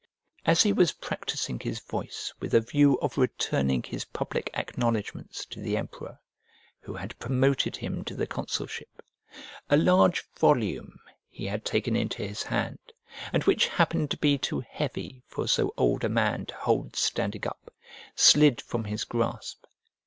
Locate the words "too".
14.39-14.61